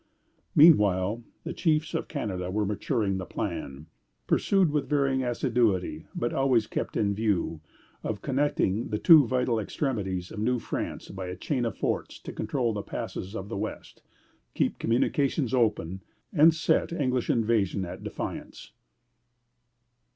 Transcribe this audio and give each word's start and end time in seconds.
Meanwhile 0.55 1.23
the 1.43 1.53
chiefs 1.53 1.93
of 1.93 2.07
Canada 2.07 2.49
were 2.49 2.65
maturing 2.65 3.19
the 3.19 3.25
plan 3.27 3.85
pursued 4.25 4.71
with 4.71 4.89
varying 4.89 5.23
assiduity, 5.23 6.07
but 6.15 6.33
always 6.33 6.65
kept 6.65 6.97
in 6.97 7.13
view 7.13 7.61
of 8.03 8.23
connecting 8.23 8.87
the 8.89 8.97
two 8.97 9.27
vital 9.27 9.59
extremities 9.59 10.31
of 10.31 10.39
New 10.39 10.57
France 10.57 11.09
by 11.09 11.27
a 11.27 11.35
chain 11.37 11.65
of 11.65 11.77
forts 11.77 12.17
to 12.21 12.33
control 12.33 12.73
the 12.73 12.81
passes 12.81 13.35
of 13.35 13.47
the 13.47 13.57
West, 13.57 14.01
keep 14.55 14.79
communications 14.79 15.53
open, 15.53 16.01
and 16.33 16.55
set 16.55 16.91
English 16.91 17.29
invasion 17.29 17.85
at 17.85 18.03
defiance. 18.03 18.71